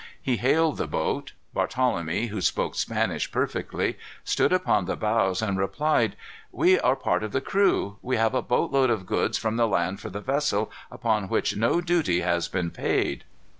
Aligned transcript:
He 0.19 0.37
hailed 0.37 0.77
the 0.77 0.87
boat. 0.87 1.33
Barthelemy, 1.55 2.29
who 2.29 2.41
spoke 2.41 2.73
Spanish 2.73 3.31
perfectly, 3.31 3.99
stood 4.23 4.51
upon 4.51 4.85
the 4.85 4.95
bows, 4.95 5.43
and 5.43 5.59
replied: 5.59 6.15
"We 6.51 6.79
are 6.79 6.93
a 6.93 6.97
part 6.97 7.21
of 7.21 7.33
the 7.33 7.39
crew. 7.39 7.99
We 8.01 8.17
have 8.17 8.33
a 8.33 8.41
boatload 8.41 8.89
of 8.89 9.05
goods 9.05 9.37
from 9.37 9.57
the 9.57 9.67
land 9.67 9.99
for 9.99 10.09
the 10.09 10.19
vessel, 10.19 10.71
upon 10.89 11.29
which 11.29 11.55
no 11.55 11.81
duty 11.81 12.21
has 12.21 12.47
been 12.47 12.71
paid." 12.71 13.25